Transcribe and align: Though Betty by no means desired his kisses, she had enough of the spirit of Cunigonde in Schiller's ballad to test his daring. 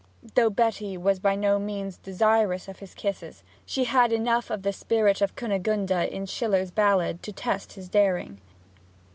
Though 0.33 0.49
Betty 0.49 0.97
by 0.97 1.35
no 1.35 1.59
means 1.59 1.97
desired 1.97 2.51
his 2.79 2.95
kisses, 2.95 3.43
she 3.67 3.83
had 3.83 4.11
enough 4.11 4.49
of 4.49 4.63
the 4.63 4.73
spirit 4.73 5.21
of 5.21 5.35
Cunigonde 5.35 5.91
in 6.09 6.25
Schiller's 6.25 6.71
ballad 6.71 7.21
to 7.21 7.31
test 7.31 7.73
his 7.73 7.87
daring. 7.87 8.41